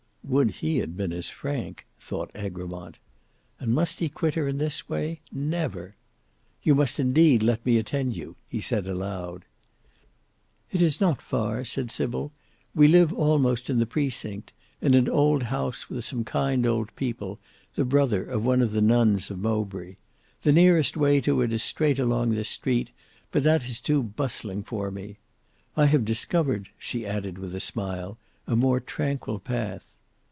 [0.23, 2.99] "Would he had been as frank!" thought Egremont.
[3.59, 5.19] And must he quit her in this way.
[5.29, 5.97] Never!
[6.63, 9.43] "You must indeed let me attend you!" he said aloud.
[10.71, 12.31] "It is not far," said Sybil.
[12.73, 17.37] "We live almost in the Precinct—in an old house with some kind old people,
[17.75, 19.97] the brother of one of the nuns of Mowbray.
[20.43, 22.91] The nearest way to it is straight along this street,
[23.33, 25.17] but that is too bustling for me.
[25.75, 29.97] I have discovered," she added with a smile, "a more tranquil path."